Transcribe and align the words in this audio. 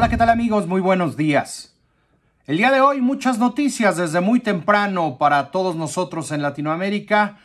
Hola, 0.00 0.08
¿qué 0.08 0.16
tal 0.16 0.30
amigos? 0.30 0.66
Muy 0.66 0.80
buenos 0.80 1.14
días. 1.14 1.74
El 2.46 2.56
día 2.56 2.70
de 2.70 2.80
hoy 2.80 3.02
muchas 3.02 3.38
noticias 3.38 3.98
desde 3.98 4.22
muy 4.22 4.40
temprano 4.40 5.18
para 5.18 5.50
todos 5.50 5.76
nosotros 5.76 6.32
en 6.32 6.40
Latinoamérica, 6.40 7.36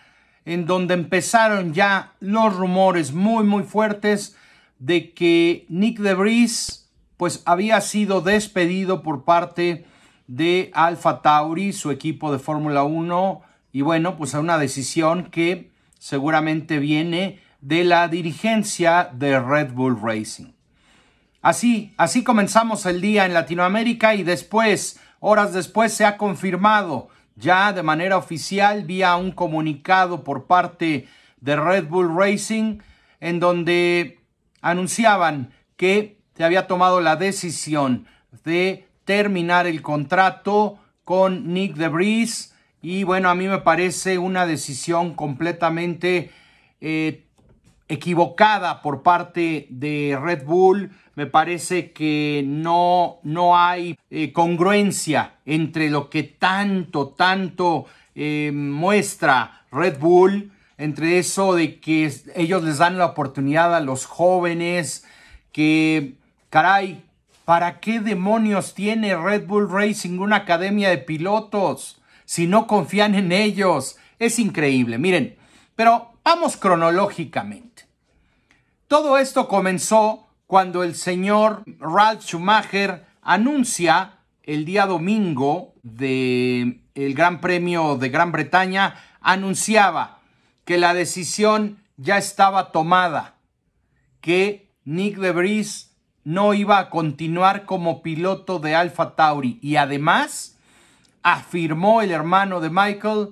en 0.45 0.65
donde 0.65 0.93
empezaron 0.93 1.73
ya 1.73 2.13
los 2.21 2.55
rumores 2.55 3.11
muy 3.11 3.43
muy 3.43 3.63
fuertes 3.63 4.37
de 4.79 5.11
que 5.11 5.65
Nick 5.67 5.99
DeVries 5.99 6.89
pues 7.17 7.43
había 7.45 7.81
sido 7.81 8.21
despedido 8.21 9.03
por 9.03 9.25
parte 9.25 9.85
de 10.27 10.71
Alfa 10.73 11.21
Tauri, 11.21 11.73
su 11.73 11.91
equipo 11.91 12.31
de 12.31 12.39
Fórmula 12.39 12.83
1, 12.83 13.41
y 13.73 13.81
bueno, 13.81 14.15
pues 14.15 14.33
a 14.33 14.39
una 14.39 14.57
decisión 14.57 15.25
que 15.25 15.71
seguramente 15.99 16.79
viene 16.79 17.41
de 17.59 17.83
la 17.83 18.07
dirigencia 18.07 19.09
de 19.11 19.41
Red 19.41 19.73
Bull 19.73 19.99
Racing. 20.01 20.54
Así, 21.45 21.93
así 21.97 22.23
comenzamos 22.23 22.87
el 22.87 23.01
día 23.01 23.27
en 23.27 23.35
Latinoamérica 23.35 24.15
y 24.15 24.23
después, 24.23 24.99
horas 25.19 25.53
después, 25.53 25.93
se 25.93 26.03
ha 26.03 26.17
confirmado 26.17 27.09
ya 27.35 27.71
de 27.71 27.83
manera 27.83 28.17
oficial 28.17 28.83
vía 28.83 29.15
un 29.15 29.31
comunicado 29.31 30.23
por 30.23 30.47
parte 30.47 31.07
de 31.39 31.55
Red 31.55 31.85
Bull 31.87 32.17
Racing 32.17 32.79
en 33.19 33.39
donde 33.39 34.21
anunciaban 34.63 35.53
que 35.77 36.17
se 36.35 36.43
había 36.43 36.65
tomado 36.65 36.99
la 36.99 37.15
decisión 37.15 38.07
de 38.43 38.87
terminar 39.03 39.67
el 39.67 39.83
contrato 39.83 40.79
con 41.03 41.53
Nick 41.53 41.75
DeVries 41.75 42.55
y 42.81 43.03
bueno, 43.03 43.29
a 43.29 43.35
mí 43.35 43.47
me 43.47 43.59
parece 43.59 44.17
una 44.17 44.47
decisión 44.47 45.13
completamente 45.13 46.31
eh, 46.81 47.24
equivocada 47.87 48.81
por 48.81 49.03
parte 49.03 49.67
de 49.69 50.17
Red 50.21 50.45
Bull. 50.45 50.91
Me 51.15 51.27
parece 51.27 51.91
que 51.91 52.43
no, 52.45 53.19
no 53.23 53.57
hay 53.57 53.97
eh, 54.09 54.31
congruencia 54.33 55.35
entre 55.45 55.89
lo 55.89 56.09
que 56.09 56.23
tanto, 56.23 57.09
tanto 57.09 57.85
eh, 58.15 58.51
muestra 58.53 59.65
Red 59.71 59.99
Bull, 59.99 60.51
entre 60.77 61.19
eso 61.19 61.55
de 61.55 61.79
que 61.79 62.11
ellos 62.35 62.63
les 62.63 62.79
dan 62.79 62.97
la 62.97 63.05
oportunidad 63.05 63.75
a 63.75 63.79
los 63.79 64.05
jóvenes, 64.05 65.05
que, 65.51 66.15
caray, 66.49 67.03
¿para 67.45 67.79
qué 67.79 67.99
demonios 67.99 68.73
tiene 68.73 69.15
Red 69.15 69.47
Bull 69.47 69.69
Racing 69.69 70.19
una 70.19 70.37
academia 70.37 70.89
de 70.89 70.97
pilotos 70.97 72.01
si 72.25 72.47
no 72.47 72.67
confían 72.67 73.15
en 73.15 73.31
ellos? 73.31 73.97
Es 74.19 74.39
increíble, 74.39 74.97
miren, 74.97 75.37
pero 75.75 76.13
vamos 76.23 76.57
cronológicamente. 76.57 77.74
Todo 78.87 79.17
esto 79.17 79.47
comenzó 79.47 80.27
cuando 80.45 80.83
el 80.83 80.93
señor 80.93 81.63
Ralph 81.79 82.21
Schumacher 82.21 83.03
anuncia 83.23 84.19
el 84.43 84.63
día 84.63 84.85
domingo 84.85 85.73
del 85.81 86.81
el 86.93 87.15
Gran 87.15 87.41
Premio 87.41 87.97
de 87.97 88.09
Gran 88.09 88.31
Bretaña, 88.31 88.95
anunciaba 89.21 90.19
que 90.65 90.77
la 90.77 90.93
decisión 90.93 91.79
ya 91.97 92.19
estaba 92.19 92.71
tomada, 92.71 93.37
que 94.21 94.69
Nick 94.85 95.17
de 95.17 95.31
Vries 95.31 95.91
no 96.23 96.53
iba 96.53 96.77
a 96.77 96.91
continuar 96.91 97.65
como 97.65 98.03
piloto 98.03 98.59
de 98.59 98.75
Alfa 98.75 99.15
Tauri. 99.15 99.57
Y 99.63 99.77
además 99.77 100.59
afirmó 101.23 102.03
el 102.03 102.11
hermano 102.11 102.61
de 102.61 102.69
Michael 102.69 103.29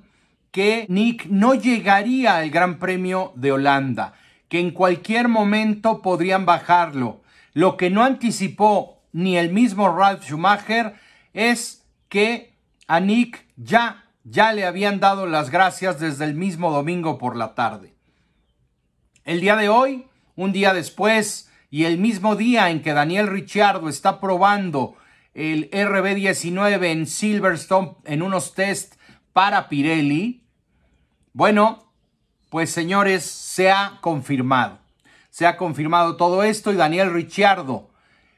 que 0.51 0.87
Nick 0.89 1.27
no 1.27 1.53
llegaría 1.53 2.37
al 2.37 2.49
Gran 2.49 2.79
Premio 2.79 3.33
de 3.35 3.51
Holanda 3.51 4.15
que 4.53 4.59
en 4.59 4.69
cualquier 4.69 5.29
momento 5.29 6.03
podrían 6.03 6.45
bajarlo. 6.45 7.23
Lo 7.53 7.75
que 7.75 7.89
no 7.89 8.03
anticipó 8.03 9.01
ni 9.11 9.35
el 9.35 9.51
mismo 9.51 9.91
Ralph 9.97 10.25
Schumacher 10.25 10.93
es 11.33 11.83
que 12.07 12.53
a 12.85 12.99
Nick 12.99 13.47
ya, 13.57 14.05
ya 14.23 14.53
le 14.53 14.67
habían 14.67 14.99
dado 14.99 15.25
las 15.25 15.49
gracias 15.49 15.99
desde 15.99 16.25
el 16.25 16.35
mismo 16.35 16.69
domingo 16.69 17.17
por 17.17 17.35
la 17.35 17.55
tarde. 17.55 17.95
El 19.23 19.41
día 19.41 19.55
de 19.55 19.69
hoy, 19.69 20.05
un 20.35 20.51
día 20.51 20.71
después, 20.71 21.49
y 21.71 21.85
el 21.85 21.97
mismo 21.97 22.35
día 22.35 22.69
en 22.69 22.83
que 22.83 22.93
Daniel 22.93 23.29
Ricciardo 23.29 23.89
está 23.89 24.19
probando 24.19 24.95
el 25.33 25.71
RB19 25.71 26.91
en 26.91 27.07
Silverstone 27.07 27.95
en 28.03 28.21
unos 28.21 28.53
test 28.53 28.97
para 29.33 29.67
Pirelli, 29.67 30.43
bueno, 31.33 31.91
pues 32.53 32.69
señores, 32.69 33.25
se 33.25 33.71
ha 33.71 33.97
confirmado. 33.99 34.77
Se 35.31 35.47
ha 35.47 35.57
confirmado 35.57 36.17
todo 36.17 36.43
esto 36.43 36.71
y 36.71 36.75
Daniel 36.75 37.11
Ricciardo. 37.11 37.89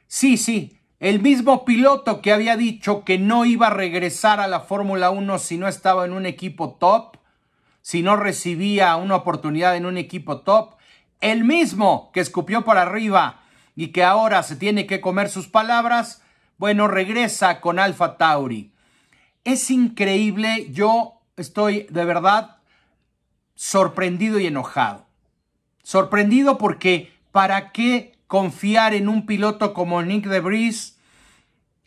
Sí, 0.07 0.37
sí, 0.37 0.79
el 1.01 1.21
mismo 1.21 1.65
piloto 1.65 2.21
que 2.21 2.31
había 2.31 2.55
dicho 2.55 3.03
que 3.03 3.17
no 3.19 3.43
iba 3.43 3.67
a 3.67 3.71
regresar 3.71 4.39
a 4.39 4.47
la 4.47 4.61
Fórmula 4.61 5.09
1 5.09 5.37
si 5.37 5.57
no 5.57 5.67
estaba 5.67 6.05
en 6.05 6.13
un 6.13 6.25
equipo 6.25 6.75
top, 6.75 7.17
si 7.81 8.03
no 8.03 8.15
recibía 8.15 8.95
una 8.95 9.17
oportunidad 9.17 9.75
en 9.75 9.85
un 9.85 9.97
equipo 9.97 10.39
top, 10.39 10.75
el 11.19 11.43
mismo 11.43 12.09
que 12.13 12.21
escupió 12.21 12.63
para 12.63 12.83
arriba 12.83 13.41
y 13.75 13.87
que 13.89 14.05
ahora 14.05 14.43
se 14.43 14.55
tiene 14.55 14.87
que 14.87 15.01
comer 15.01 15.27
sus 15.27 15.49
palabras, 15.49 16.23
bueno, 16.57 16.87
regresa 16.87 17.59
con 17.59 17.79
Alfa 17.79 18.15
Tauri. 18.15 18.71
Es 19.43 19.69
increíble, 19.69 20.69
yo 20.71 21.19
estoy 21.35 21.85
de 21.89 22.05
verdad 22.05 22.54
sorprendido 23.55 24.39
y 24.39 24.47
enojado. 24.47 25.05
Sorprendido 25.83 26.57
porque 26.57 27.13
¿para 27.31 27.71
qué 27.71 28.17
confiar 28.27 28.93
en 28.93 29.09
un 29.09 29.25
piloto 29.25 29.73
como 29.73 30.01
Nick 30.01 30.25
de 30.25 30.39
Vries? 30.39 30.97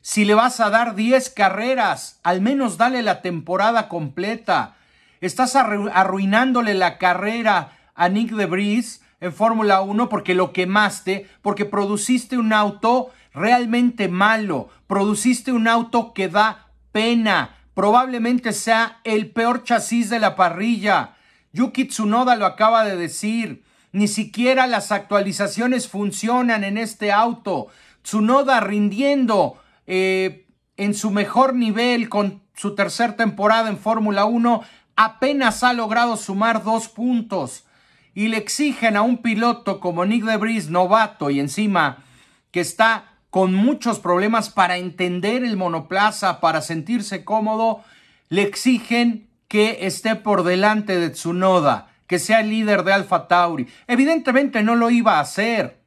Si 0.00 0.24
le 0.24 0.34
vas 0.34 0.60
a 0.60 0.70
dar 0.70 0.94
10 0.94 1.30
carreras, 1.30 2.20
al 2.22 2.40
menos 2.40 2.78
dale 2.78 3.02
la 3.02 3.20
temporada 3.20 3.88
completa. 3.88 4.76
Estás 5.20 5.56
arruinándole 5.56 6.74
la 6.74 6.96
carrera 6.98 7.72
a 7.94 8.08
Nick 8.08 8.30
de 8.30 8.46
Vries 8.46 9.02
en 9.20 9.32
Fórmula 9.32 9.80
1 9.80 10.08
porque 10.08 10.34
lo 10.34 10.52
quemaste, 10.52 11.28
porque 11.42 11.64
produciste 11.64 12.38
un 12.38 12.52
auto 12.52 13.10
realmente 13.34 14.08
malo, 14.08 14.68
produciste 14.86 15.52
un 15.52 15.68
auto 15.68 16.14
que 16.14 16.28
da 16.28 16.68
pena, 16.92 17.56
probablemente 17.74 18.52
sea 18.52 19.00
el 19.04 19.30
peor 19.30 19.64
chasis 19.64 20.08
de 20.10 20.20
la 20.20 20.36
parrilla. 20.36 21.16
Yuki 21.52 21.86
Tsunoda 21.86 22.36
lo 22.36 22.46
acaba 22.46 22.84
de 22.84 22.96
decir. 22.96 23.64
Ni 23.92 24.06
siquiera 24.06 24.66
las 24.66 24.92
actualizaciones 24.92 25.88
funcionan 25.88 26.62
en 26.64 26.78
este 26.78 27.10
auto. 27.10 27.68
Tsunoda 28.02 28.60
rindiendo 28.60 29.56
eh, 29.86 30.46
en 30.76 30.94
su 30.94 31.10
mejor 31.10 31.54
nivel 31.54 32.08
con 32.08 32.42
su 32.54 32.74
tercera 32.74 33.16
temporada 33.16 33.68
en 33.68 33.78
Fórmula 33.78 34.24
1 34.24 34.62
apenas 34.96 35.62
ha 35.62 35.72
logrado 35.72 36.16
sumar 36.16 36.64
dos 36.64 36.88
puntos. 36.88 37.64
Y 38.14 38.28
le 38.28 38.36
exigen 38.36 38.96
a 38.96 39.02
un 39.02 39.18
piloto 39.18 39.78
como 39.78 40.04
Nick 40.04 40.24
Debris, 40.24 40.70
novato 40.70 41.30
y 41.30 41.38
encima 41.38 42.04
que 42.50 42.60
está 42.60 43.12
con 43.30 43.54
muchos 43.54 44.00
problemas 44.00 44.50
para 44.50 44.78
entender 44.78 45.44
el 45.44 45.56
monoplaza, 45.56 46.40
para 46.40 46.62
sentirse 46.62 47.24
cómodo, 47.24 47.84
le 48.28 48.42
exigen 48.42 49.27
que 49.48 49.86
esté 49.86 50.14
por 50.14 50.44
delante 50.44 50.98
de 50.98 51.10
Tsunoda, 51.10 51.88
que 52.06 52.18
sea 52.18 52.40
el 52.40 52.50
líder 52.50 52.84
de 52.84 52.92
Alfa 52.92 53.26
Tauri. 53.26 53.66
Evidentemente 53.86 54.62
no 54.62 54.76
lo 54.76 54.90
iba 54.90 55.16
a 55.16 55.20
hacer. 55.20 55.80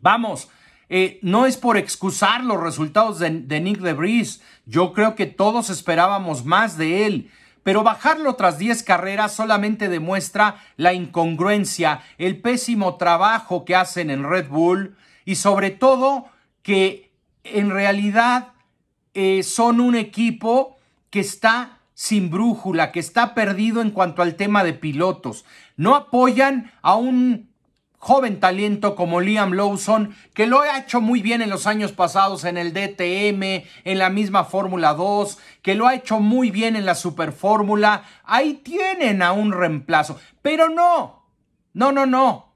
Vamos, 0.00 0.48
eh, 0.88 1.18
no 1.22 1.46
es 1.46 1.56
por 1.56 1.76
excusar 1.76 2.44
los 2.44 2.60
resultados 2.60 3.18
de, 3.18 3.30
de 3.30 3.60
Nick 3.60 3.80
DeVries. 3.80 4.40
Yo 4.66 4.92
creo 4.92 5.14
que 5.14 5.26
todos 5.26 5.68
esperábamos 5.68 6.44
más 6.44 6.78
de 6.78 7.06
él. 7.06 7.30
Pero 7.62 7.82
bajarlo 7.82 8.34
tras 8.36 8.58
10 8.58 8.82
carreras 8.84 9.32
solamente 9.32 9.88
demuestra 9.88 10.56
la 10.76 10.94
incongruencia, 10.94 12.00
el 12.16 12.40
pésimo 12.40 12.96
trabajo 12.96 13.64
que 13.64 13.76
hacen 13.76 14.10
en 14.10 14.28
Red 14.28 14.48
Bull 14.48 14.96
y 15.26 15.34
sobre 15.34 15.70
todo 15.70 16.24
que 16.62 17.12
en 17.44 17.70
realidad 17.70 18.52
eh, 19.12 19.42
son 19.42 19.80
un 19.80 19.94
equipo 19.94 20.78
que 21.10 21.20
está 21.20 21.79
sin 22.00 22.30
brújula, 22.30 22.92
que 22.92 22.98
está 22.98 23.34
perdido 23.34 23.82
en 23.82 23.90
cuanto 23.90 24.22
al 24.22 24.34
tema 24.34 24.64
de 24.64 24.72
pilotos. 24.72 25.44
No 25.76 25.94
apoyan 25.94 26.72
a 26.80 26.94
un 26.94 27.50
joven 27.98 28.40
talento 28.40 28.94
como 28.96 29.20
Liam 29.20 29.52
Lawson, 29.52 30.16
que 30.32 30.46
lo 30.46 30.62
ha 30.62 30.78
hecho 30.78 31.02
muy 31.02 31.20
bien 31.20 31.42
en 31.42 31.50
los 31.50 31.66
años 31.66 31.92
pasados 31.92 32.44
en 32.44 32.56
el 32.56 32.72
DTM, 32.72 33.66
en 33.84 33.98
la 33.98 34.08
misma 34.08 34.44
Fórmula 34.44 34.94
2, 34.94 35.38
que 35.60 35.74
lo 35.74 35.86
ha 35.86 35.94
hecho 35.94 36.20
muy 36.20 36.50
bien 36.50 36.74
en 36.74 36.86
la 36.86 36.94
Super 36.94 37.32
Fórmula. 37.32 38.04
Ahí 38.24 38.54
tienen 38.54 39.20
a 39.20 39.32
un 39.32 39.52
reemplazo. 39.52 40.18
Pero 40.40 40.70
no, 40.70 41.26
no, 41.74 41.92
no, 41.92 42.06
no. 42.06 42.54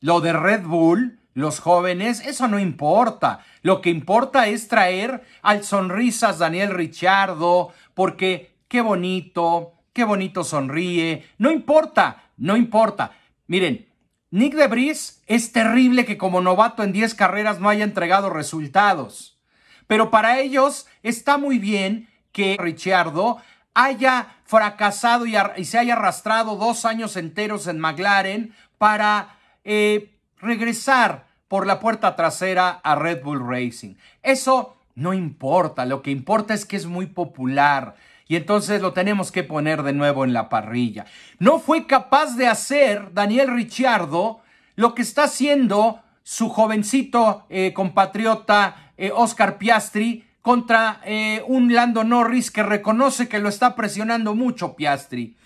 Lo 0.00 0.22
de 0.22 0.32
Red 0.32 0.62
Bull, 0.62 1.20
los 1.34 1.60
jóvenes, 1.60 2.24
eso 2.24 2.48
no 2.48 2.58
importa. 2.58 3.40
Lo 3.60 3.82
que 3.82 3.90
importa 3.90 4.46
es 4.46 4.68
traer 4.68 5.22
al 5.42 5.64
sonrisas 5.64 6.38
Daniel 6.38 6.70
Ricciardo, 6.70 7.74
porque 7.92 8.55
qué 8.76 8.82
bonito, 8.82 9.72
qué 9.94 10.04
bonito 10.04 10.44
sonríe, 10.44 11.26
no 11.38 11.50
importa, 11.50 12.24
no 12.36 12.58
importa. 12.58 13.12
Miren, 13.46 13.88
Nick 14.30 14.52
Debris 14.54 15.22
es 15.26 15.50
terrible 15.50 16.04
que 16.04 16.18
como 16.18 16.42
novato 16.42 16.82
en 16.82 16.92
10 16.92 17.14
carreras 17.14 17.58
no 17.58 17.70
haya 17.70 17.84
entregado 17.84 18.28
resultados. 18.28 19.40
Pero 19.86 20.10
para 20.10 20.40
ellos 20.40 20.86
está 21.02 21.38
muy 21.38 21.58
bien 21.58 22.10
que 22.32 22.58
Ricciardo 22.60 23.38
haya 23.72 24.36
fracasado 24.44 25.24
y, 25.24 25.64
se 25.64 25.78
haya 25.78 25.94
arrastrado 25.94 26.56
dos 26.56 26.84
años 26.84 27.16
enteros 27.16 27.68
en 27.68 27.78
McLaren 27.78 28.54
para 28.76 29.38
eh, 29.64 30.10
regresar 30.36 31.28
por 31.48 31.66
la 31.66 31.80
puerta 31.80 32.14
trasera 32.14 32.68
a 32.84 32.94
Red 32.94 33.22
Bull 33.22 33.40
Racing. 33.40 33.94
Eso 34.22 34.76
no 34.94 35.14
importa, 35.14 35.86
lo 35.86 36.02
que 36.02 36.10
importa 36.10 36.52
es 36.52 36.66
que 36.66 36.76
es 36.76 36.84
muy 36.84 37.06
popular 37.06 37.96
y 38.28 38.36
entonces 38.36 38.82
lo 38.82 38.92
tenemos 38.92 39.30
que 39.30 39.44
poner 39.44 39.82
de 39.82 39.92
nuevo 39.92 40.24
en 40.24 40.32
la 40.32 40.48
parrilla. 40.48 41.06
No 41.38 41.58
fue 41.58 41.86
capaz 41.86 42.36
de 42.36 42.48
hacer 42.48 43.12
Daniel 43.12 43.54
Ricciardo 43.54 44.40
lo 44.74 44.94
que 44.94 45.02
está 45.02 45.24
haciendo 45.24 46.02
su 46.22 46.48
jovencito 46.48 47.46
eh, 47.48 47.72
compatriota 47.72 48.92
eh, 48.96 49.12
Oscar 49.14 49.58
Piastri 49.58 50.24
contra 50.42 51.00
eh, 51.04 51.42
un 51.46 51.72
Lando 51.72 52.02
Norris 52.04 52.50
que 52.50 52.62
reconoce 52.62 53.28
que 53.28 53.38
lo 53.38 53.48
está 53.48 53.76
presionando 53.76 54.34
mucho 54.34 54.74
Piastri. 54.74 55.36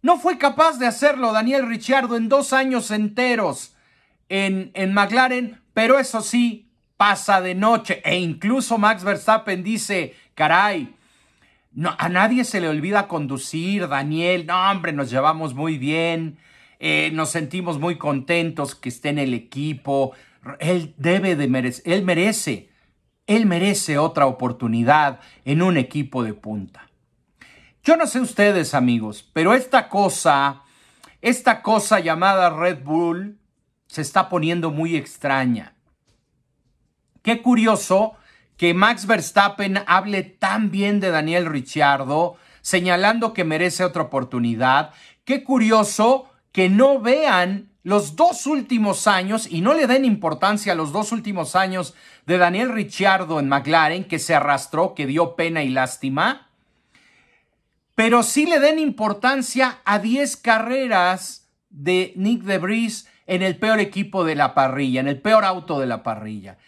No 0.00 0.18
fue 0.18 0.38
capaz 0.38 0.78
de 0.78 0.86
hacerlo 0.86 1.32
Daniel 1.32 1.66
Ricciardo 1.66 2.16
en 2.16 2.28
dos 2.28 2.52
años 2.52 2.90
enteros 2.90 3.74
en, 4.28 4.70
en 4.74 4.94
McLaren, 4.94 5.60
pero 5.74 5.98
eso 5.98 6.20
sí, 6.22 6.70
pasa 6.96 7.40
de 7.40 7.54
noche. 7.54 8.00
E 8.04 8.18
incluso 8.18 8.78
Max 8.78 9.04
Verstappen 9.04 9.62
dice, 9.62 10.14
caray, 10.34 10.95
a 11.98 12.08
nadie 12.08 12.44
se 12.44 12.60
le 12.60 12.68
olvida 12.68 13.08
conducir, 13.08 13.88
Daniel. 13.88 14.46
No, 14.46 14.70
hombre, 14.70 14.92
nos 14.92 15.10
llevamos 15.10 15.54
muy 15.54 15.76
bien. 15.76 16.38
Eh, 16.78 17.10
nos 17.12 17.30
sentimos 17.30 17.78
muy 17.78 17.96
contentos 17.96 18.74
que 18.74 18.88
esté 18.88 19.10
en 19.10 19.18
el 19.18 19.34
equipo. 19.34 20.12
Él 20.58 20.94
debe 20.96 21.36
de 21.36 21.48
merecer, 21.48 21.92
él 21.92 22.04
merece, 22.04 22.70
él 23.26 23.46
merece 23.46 23.98
otra 23.98 24.26
oportunidad 24.26 25.20
en 25.44 25.62
un 25.62 25.76
equipo 25.76 26.22
de 26.22 26.34
punta. 26.34 26.88
Yo 27.82 27.96
no 27.96 28.06
sé 28.06 28.20
ustedes, 28.20 28.74
amigos, 28.74 29.28
pero 29.32 29.54
esta 29.54 29.88
cosa, 29.88 30.62
esta 31.22 31.62
cosa 31.62 32.00
llamada 32.00 32.50
Red 32.50 32.82
Bull, 32.82 33.38
se 33.86 34.02
está 34.02 34.28
poniendo 34.28 34.70
muy 34.70 34.96
extraña. 34.96 35.74
Qué 37.22 37.42
curioso 37.42 38.16
que 38.56 38.74
Max 38.74 39.06
Verstappen 39.06 39.82
hable 39.86 40.22
tan 40.22 40.70
bien 40.70 41.00
de 41.00 41.10
Daniel 41.10 41.46
Ricciardo, 41.46 42.36
señalando 42.62 43.32
que 43.32 43.44
merece 43.44 43.84
otra 43.84 44.02
oportunidad. 44.02 44.92
Qué 45.24 45.44
curioso 45.44 46.30
que 46.52 46.68
no 46.68 47.00
vean 47.00 47.70
los 47.82 48.16
dos 48.16 48.46
últimos 48.46 49.06
años 49.06 49.46
y 49.48 49.60
no 49.60 49.74
le 49.74 49.86
den 49.86 50.04
importancia 50.04 50.72
a 50.72 50.76
los 50.76 50.90
dos 50.90 51.12
últimos 51.12 51.54
años 51.54 51.94
de 52.26 52.38
Daniel 52.38 52.72
Ricciardo 52.72 53.38
en 53.38 53.48
McLaren, 53.48 54.04
que 54.04 54.18
se 54.18 54.34
arrastró, 54.34 54.94
que 54.94 55.06
dio 55.06 55.36
pena 55.36 55.62
y 55.62 55.68
lástima, 55.68 56.48
pero 57.94 58.22
sí 58.22 58.46
le 58.46 58.58
den 58.58 58.78
importancia 58.78 59.78
a 59.84 59.98
10 59.98 60.36
carreras 60.38 61.48
de 61.70 62.12
Nick 62.16 62.42
DeBris 62.42 63.08
en 63.26 63.42
el 63.42 63.56
peor 63.56 63.80
equipo 63.80 64.24
de 64.24 64.34
la 64.34 64.54
parrilla, 64.54 65.00
en 65.00 65.08
el 65.08 65.20
peor 65.20 65.44
auto 65.44 65.78
de 65.78 65.86
la 65.86 66.02
parrilla 66.02 66.58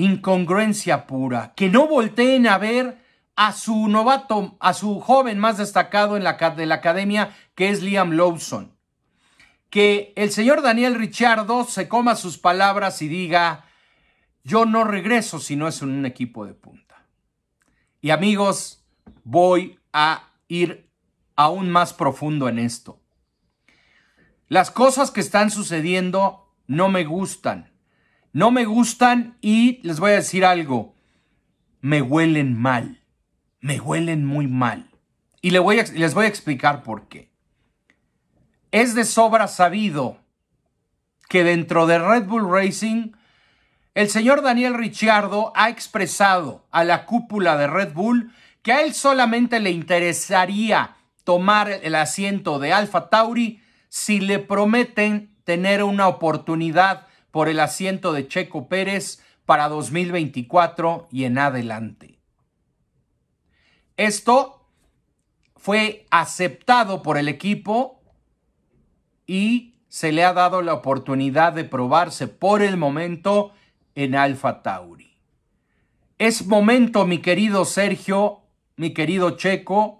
incongruencia 0.00 1.06
pura, 1.06 1.52
que 1.54 1.68
no 1.68 1.86
volteen 1.86 2.46
a 2.46 2.58
ver 2.58 2.98
a 3.36 3.52
su 3.52 3.88
novato, 3.88 4.56
a 4.60 4.74
su 4.74 5.00
joven 5.00 5.38
más 5.38 5.58
destacado 5.58 6.16
en 6.16 6.24
la, 6.24 6.34
de 6.34 6.66
la 6.66 6.76
academia, 6.76 7.36
que 7.54 7.70
es 7.70 7.82
Liam 7.82 8.12
Lawson. 8.12 8.74
Que 9.68 10.12
el 10.16 10.30
señor 10.30 10.62
Daniel 10.62 10.96
Richardo 10.96 11.64
se 11.64 11.88
coma 11.88 12.16
sus 12.16 12.38
palabras 12.38 13.02
y 13.02 13.08
diga, 13.08 13.66
yo 14.42 14.66
no 14.66 14.84
regreso 14.84 15.38
si 15.38 15.54
no 15.54 15.68
es 15.68 15.80
en 15.82 15.90
un 15.90 16.06
equipo 16.06 16.44
de 16.44 16.54
punta. 16.54 17.06
Y 18.00 18.10
amigos, 18.10 18.84
voy 19.22 19.78
a 19.92 20.30
ir 20.48 20.90
aún 21.36 21.70
más 21.70 21.92
profundo 21.92 22.48
en 22.48 22.58
esto. 22.58 23.00
Las 24.48 24.70
cosas 24.70 25.10
que 25.10 25.20
están 25.20 25.50
sucediendo 25.50 26.52
no 26.66 26.88
me 26.88 27.04
gustan 27.04 27.69
no 28.32 28.50
me 28.50 28.64
gustan 28.64 29.36
y 29.40 29.80
les 29.82 29.98
voy 29.98 30.12
a 30.12 30.16
decir 30.16 30.44
algo, 30.44 30.94
me 31.80 32.02
huelen 32.02 32.56
mal, 32.56 33.00
me 33.60 33.80
huelen 33.80 34.24
muy 34.24 34.46
mal. 34.46 34.90
Y 35.42 35.50
les 35.50 35.62
voy 35.62 35.78
a, 35.78 36.28
explicar 36.28 36.82
por 36.82 37.08
qué. 37.08 37.30
Es 38.70 38.94
de 38.94 39.04
sobra 39.04 39.48
sabido 39.48 40.18
que 41.28 41.44
dentro 41.44 41.86
de 41.86 41.98
Red 41.98 42.24
Bull 42.24 42.50
Racing, 42.50 43.12
el 43.94 44.10
señor 44.10 44.42
Daniel 44.42 44.74
Ricciardo 44.74 45.52
ha 45.56 45.70
expresado 45.70 46.66
a 46.70 46.84
la 46.84 47.06
cúpula 47.06 47.56
de 47.56 47.66
Red 47.66 47.94
Bull 47.94 48.32
que 48.62 48.72
a 48.72 48.82
él 48.82 48.92
solamente 48.92 49.60
le 49.60 49.70
interesaría 49.70 50.96
tomar 51.24 51.70
el 51.70 51.94
asiento 51.94 52.58
de 52.58 52.72
Alfa 52.72 53.08
Tauri 53.08 53.62
si 53.88 54.20
le 54.20 54.38
prometen 54.38 55.34
tener 55.44 55.82
una 55.82 56.06
oportunidad 56.06 57.06
por 57.30 57.48
el 57.48 57.60
asiento 57.60 58.12
de 58.12 58.28
Checo 58.28 58.68
Pérez 58.68 59.22
para 59.44 59.68
2024 59.68 61.08
y 61.10 61.24
en 61.24 61.38
adelante. 61.38 62.18
Esto 63.96 64.66
fue 65.56 66.06
aceptado 66.10 67.02
por 67.02 67.18
el 67.18 67.28
equipo 67.28 68.00
y 69.26 69.74
se 69.88 70.12
le 70.12 70.24
ha 70.24 70.32
dado 70.32 70.62
la 70.62 70.72
oportunidad 70.72 71.52
de 71.52 71.64
probarse 71.64 72.28
por 72.28 72.62
el 72.62 72.76
momento 72.76 73.52
en 73.94 74.14
Alfa 74.14 74.62
Tauri. 74.62 75.18
Es 76.18 76.46
momento, 76.46 77.06
mi 77.06 77.18
querido 77.18 77.64
Sergio, 77.64 78.40
mi 78.76 78.94
querido 78.94 79.36
Checo, 79.36 79.98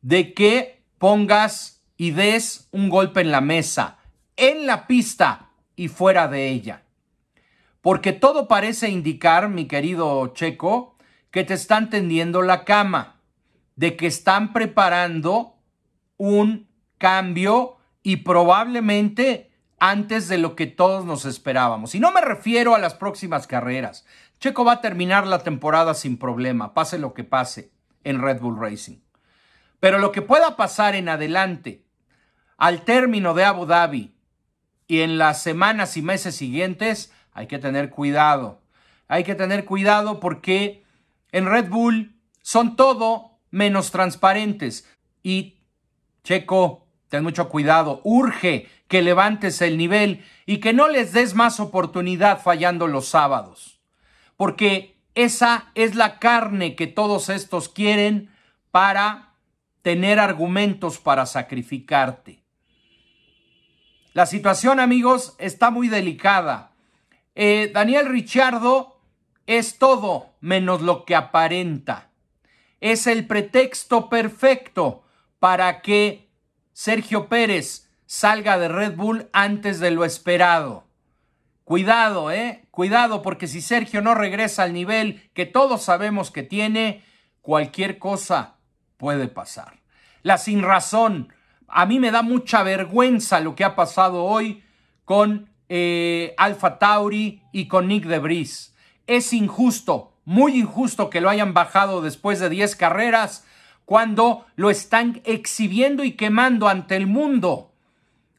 de 0.00 0.34
que 0.34 0.82
pongas 0.98 1.82
y 1.96 2.10
des 2.10 2.68
un 2.72 2.88
golpe 2.88 3.20
en 3.20 3.30
la 3.30 3.40
mesa, 3.40 3.98
en 4.36 4.66
la 4.66 4.86
pista, 4.86 5.51
y 5.82 5.88
fuera 5.88 6.28
de 6.28 6.48
ella. 6.48 6.84
Porque 7.80 8.12
todo 8.12 8.46
parece 8.46 8.88
indicar, 8.88 9.48
mi 9.48 9.66
querido 9.66 10.28
Checo, 10.28 10.96
que 11.32 11.42
te 11.42 11.54
están 11.54 11.90
tendiendo 11.90 12.42
la 12.42 12.64
cama, 12.64 13.16
de 13.74 13.96
que 13.96 14.06
están 14.06 14.52
preparando 14.52 15.56
un 16.18 16.68
cambio 16.98 17.78
y 18.04 18.18
probablemente 18.18 19.50
antes 19.80 20.28
de 20.28 20.38
lo 20.38 20.54
que 20.54 20.68
todos 20.68 21.04
nos 21.04 21.24
esperábamos. 21.24 21.96
Y 21.96 21.98
no 21.98 22.12
me 22.12 22.20
refiero 22.20 22.76
a 22.76 22.78
las 22.78 22.94
próximas 22.94 23.48
carreras. 23.48 24.06
Checo 24.38 24.64
va 24.64 24.74
a 24.74 24.80
terminar 24.80 25.26
la 25.26 25.40
temporada 25.40 25.94
sin 25.94 26.16
problema, 26.16 26.74
pase 26.74 26.96
lo 26.96 27.12
que 27.12 27.24
pase 27.24 27.72
en 28.04 28.22
Red 28.22 28.38
Bull 28.38 28.60
Racing. 28.60 28.98
Pero 29.80 29.98
lo 29.98 30.12
que 30.12 30.22
pueda 30.22 30.54
pasar 30.54 30.94
en 30.94 31.08
adelante, 31.08 31.84
al 32.56 32.82
término 32.82 33.34
de 33.34 33.44
Abu 33.44 33.66
Dhabi, 33.66 34.11
y 34.86 35.00
en 35.00 35.18
las 35.18 35.42
semanas 35.42 35.96
y 35.96 36.02
meses 36.02 36.36
siguientes 36.36 37.12
hay 37.32 37.46
que 37.46 37.58
tener 37.58 37.90
cuidado. 37.90 38.60
Hay 39.08 39.24
que 39.24 39.34
tener 39.34 39.64
cuidado 39.64 40.20
porque 40.20 40.84
en 41.32 41.46
Red 41.46 41.68
Bull 41.68 42.14
son 42.42 42.76
todo 42.76 43.38
menos 43.50 43.90
transparentes. 43.90 44.88
Y 45.22 45.58
Checo, 46.24 46.86
ten 47.08 47.22
mucho 47.22 47.48
cuidado, 47.48 48.00
urge 48.04 48.68
que 48.88 49.02
levantes 49.02 49.62
el 49.62 49.78
nivel 49.78 50.24
y 50.46 50.58
que 50.58 50.72
no 50.72 50.88
les 50.88 51.12
des 51.12 51.34
más 51.34 51.60
oportunidad 51.60 52.40
fallando 52.40 52.86
los 52.86 53.08
sábados. 53.08 53.80
Porque 54.36 54.96
esa 55.14 55.70
es 55.74 55.94
la 55.94 56.18
carne 56.18 56.74
que 56.74 56.86
todos 56.86 57.28
estos 57.28 57.68
quieren 57.68 58.30
para 58.70 59.34
tener 59.82 60.18
argumentos 60.18 60.98
para 60.98 61.26
sacrificarte. 61.26 62.41
La 64.12 64.26
situación, 64.26 64.78
amigos, 64.78 65.34
está 65.38 65.70
muy 65.70 65.88
delicada. 65.88 66.72
Eh, 67.34 67.70
Daniel 67.72 68.06
Richardo 68.10 69.00
es 69.46 69.78
todo 69.78 70.34
menos 70.40 70.82
lo 70.82 71.06
que 71.06 71.14
aparenta. 71.14 72.10
Es 72.80 73.06
el 73.06 73.26
pretexto 73.26 74.10
perfecto 74.10 75.02
para 75.38 75.80
que 75.80 76.28
Sergio 76.74 77.28
Pérez 77.28 77.88
salga 78.04 78.58
de 78.58 78.68
Red 78.68 78.96
Bull 78.96 79.30
antes 79.32 79.80
de 79.80 79.90
lo 79.90 80.04
esperado. 80.04 80.84
Cuidado, 81.64 82.30
eh, 82.30 82.66
cuidado, 82.70 83.22
porque 83.22 83.46
si 83.46 83.62
Sergio 83.62 84.02
no 84.02 84.14
regresa 84.14 84.64
al 84.64 84.74
nivel 84.74 85.30
que 85.32 85.46
todos 85.46 85.84
sabemos 85.84 86.30
que 86.30 86.42
tiene, 86.42 87.02
cualquier 87.40 87.98
cosa 87.98 88.56
puede 88.98 89.28
pasar. 89.28 89.80
La 90.22 90.36
sin 90.36 90.62
razón, 90.62 91.32
a 91.72 91.86
mí 91.86 91.98
me 91.98 92.10
da 92.10 92.22
mucha 92.22 92.62
vergüenza 92.62 93.40
lo 93.40 93.54
que 93.54 93.64
ha 93.64 93.74
pasado 93.74 94.24
hoy 94.24 94.62
con 95.04 95.48
eh, 95.68 96.34
Alfa 96.36 96.78
Tauri 96.78 97.42
y 97.52 97.66
con 97.66 97.88
Nick 97.88 98.04
Debris. 98.04 98.74
Es 99.06 99.32
injusto, 99.32 100.12
muy 100.24 100.58
injusto 100.58 101.10
que 101.10 101.20
lo 101.20 101.30
hayan 101.30 101.54
bajado 101.54 102.02
después 102.02 102.38
de 102.40 102.50
10 102.50 102.76
carreras 102.76 103.44
cuando 103.84 104.46
lo 104.54 104.70
están 104.70 105.22
exhibiendo 105.24 106.04
y 106.04 106.12
quemando 106.12 106.68
ante 106.68 106.96
el 106.96 107.06
mundo 107.06 107.72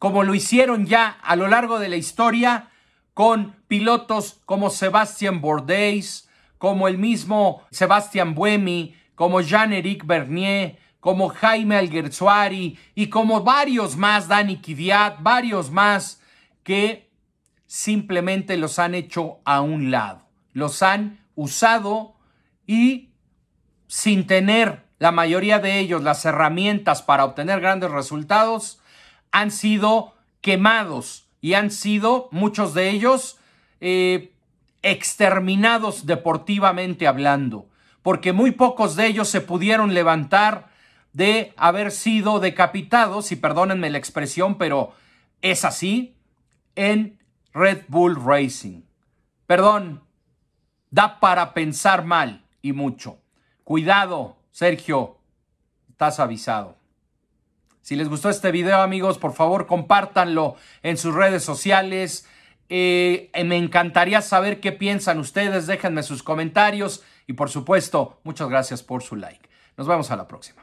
como 0.03 0.23
lo 0.23 0.35
hicieron 0.35 0.85
ya 0.85 1.17
a 1.23 1.37
lo 1.37 1.47
largo 1.47 1.79
de 1.79 1.87
la 1.87 1.95
historia 1.95 2.67
con 3.13 3.55
pilotos 3.69 4.41
como 4.43 4.69
Sebastián 4.69 5.39
Bourdais, 5.39 6.27
como 6.57 6.89
el 6.89 6.97
mismo 6.97 7.63
Sebastián 7.71 8.35
Buemi, 8.35 8.97
como 9.15 9.39
Jean-Éric 9.39 10.05
Bernier, 10.05 10.77
como 11.03 11.27
Jaime 11.27 11.75
Alguersuari 11.75 12.79
y 12.95 13.07
como 13.07 13.43
varios 13.43 13.97
más, 13.97 14.29
Dani 14.29 14.61
Kiviat, 14.61 15.17
varios 15.19 15.69
más 15.69 16.21
que 16.63 17.11
simplemente 17.65 18.55
los 18.55 18.79
han 18.79 18.95
hecho 18.95 19.39
a 19.43 19.59
un 19.59 19.91
lado. 19.91 20.21
Los 20.53 20.81
han 20.81 21.19
usado 21.35 22.15
y 22.65 23.09
sin 23.87 24.27
tener 24.27 24.85
la 24.97 25.11
mayoría 25.11 25.59
de 25.59 25.79
ellos 25.79 26.03
las 26.03 26.23
herramientas 26.23 27.01
para 27.01 27.25
obtener 27.25 27.59
grandes 27.59 27.91
resultados, 27.91 28.79
han 29.33 29.51
sido 29.51 30.13
quemados 30.39 31.27
y 31.41 31.55
han 31.55 31.69
sido 31.69 32.29
muchos 32.31 32.73
de 32.73 32.91
ellos 32.91 33.39
eh, 33.81 34.31
exterminados 34.81 36.05
deportivamente 36.05 37.07
hablando, 37.07 37.67
porque 38.03 38.31
muy 38.31 38.51
pocos 38.51 38.95
de 38.95 39.07
ellos 39.07 39.27
se 39.27 39.41
pudieron 39.41 39.93
levantar 39.93 40.71
de 41.13 41.53
haber 41.55 41.91
sido 41.91 42.39
decapitados, 42.39 43.31
y 43.31 43.35
perdónenme 43.35 43.89
la 43.89 43.99
expresión, 43.99 44.57
pero 44.57 44.93
es 45.41 45.63
así, 45.63 46.15
en 46.75 47.19
Red 47.53 47.83
Bull 47.87 48.17
Racing. 48.23 48.81
Perdón, 49.45 50.03
da 50.89 51.19
para 51.19 51.53
pensar 51.53 52.03
mal 52.03 52.45
y 52.61 52.73
mucho. 52.73 53.19
Cuidado, 53.63 54.37
Sergio, 54.51 55.19
estás 55.89 56.19
avisado. 56.19 56.77
Si 57.81 57.95
les 57.95 58.09
gustó 58.09 58.29
este 58.29 58.51
video, 58.51 58.81
amigos, 58.81 59.17
por 59.17 59.33
favor 59.33 59.67
compártanlo 59.67 60.55
en 60.81 60.97
sus 60.97 61.13
redes 61.13 61.43
sociales. 61.43 62.27
Eh, 62.69 63.29
me 63.45 63.57
encantaría 63.57 64.21
saber 64.21 64.61
qué 64.61 64.71
piensan 64.71 65.19
ustedes. 65.19 65.67
Déjenme 65.67 66.01
sus 66.01 66.23
comentarios 66.23 67.03
y, 67.27 67.33
por 67.33 67.49
supuesto, 67.49 68.21
muchas 68.23 68.47
gracias 68.49 68.81
por 68.81 69.03
su 69.03 69.17
like. 69.17 69.49
Nos 69.75 69.87
vemos 69.87 70.11
a 70.11 70.15
la 70.15 70.27
próxima. 70.27 70.62